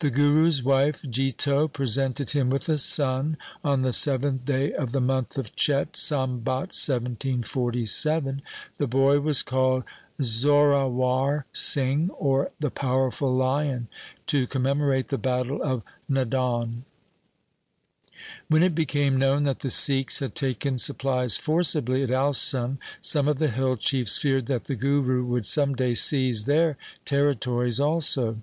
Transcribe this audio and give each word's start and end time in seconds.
The 0.00 0.10
Guru's 0.10 0.62
wife, 0.62 1.00
Jito, 1.00 1.72
presented 1.72 2.32
him 2.32 2.50
with 2.50 2.68
a 2.68 2.76
son 2.76 3.38
on 3.64 3.80
the 3.80 3.94
seventh 3.94 4.44
day 4.44 4.74
of 4.74 4.92
the 4.92 5.00
month 5.00 5.38
of 5.38 5.56
Chet, 5.56 5.96
Sambat 5.96 6.76
1747. 6.76 8.42
The 8.76 8.86
boy 8.86 9.20
was 9.20 9.42
called 9.42 9.84
Zorawar 10.20 11.46
Singh, 11.54 12.10
or 12.10 12.50
the 12.60 12.70
powerful 12.70 13.34
lion, 13.34 13.88
to 14.26 14.46
commemorate 14.46 15.08
the 15.08 15.16
battle 15.16 15.62
of 15.62 15.82
Nadaun. 16.10 16.82
1 16.82 16.84
When 18.48 18.62
it 18.62 18.74
became 18.74 19.16
known 19.16 19.44
that 19.44 19.60
the 19.60 19.70
Sikhs 19.70 20.18
had 20.18 20.34
taken 20.34 20.76
supplies 20.76 21.38
forcibly 21.38 22.02
at 22.02 22.10
Alsun, 22.10 22.76
some 23.00 23.26
of 23.26 23.38
the 23.38 23.48
hill 23.48 23.76
chiefs 23.78 24.18
feared 24.18 24.44
that 24.44 24.64
the 24.64 24.76
Guru 24.76 25.24
would 25.24 25.46
some 25.46 25.74
day 25.74 25.94
seize 25.94 26.44
their 26.44 26.76
territories 27.06 27.80
also. 27.80 28.42